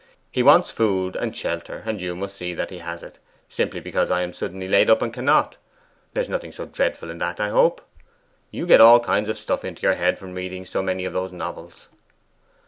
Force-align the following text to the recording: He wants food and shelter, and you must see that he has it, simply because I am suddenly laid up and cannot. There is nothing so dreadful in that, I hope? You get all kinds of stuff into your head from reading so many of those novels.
He 0.31 0.41
wants 0.41 0.71
food 0.71 1.15
and 1.15 1.35
shelter, 1.37 1.83
and 1.85 2.01
you 2.01 2.15
must 2.15 2.35
see 2.35 2.55
that 2.55 2.71
he 2.71 2.79
has 2.79 3.03
it, 3.03 3.19
simply 3.47 3.79
because 3.79 4.09
I 4.09 4.23
am 4.23 4.33
suddenly 4.33 4.67
laid 4.67 4.89
up 4.89 5.03
and 5.03 5.13
cannot. 5.13 5.57
There 6.15 6.23
is 6.23 6.27
nothing 6.27 6.51
so 6.51 6.65
dreadful 6.65 7.11
in 7.11 7.19
that, 7.19 7.39
I 7.39 7.49
hope? 7.49 7.83
You 8.49 8.65
get 8.65 8.81
all 8.81 8.99
kinds 8.99 9.29
of 9.29 9.37
stuff 9.37 9.63
into 9.63 9.83
your 9.83 9.93
head 9.93 10.17
from 10.17 10.33
reading 10.33 10.65
so 10.65 10.81
many 10.81 11.05
of 11.05 11.13
those 11.13 11.31
novels. 11.31 11.87